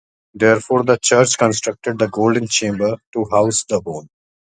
[0.33, 4.07] Therefore, the church constructed the Golden Chamber to house the bones.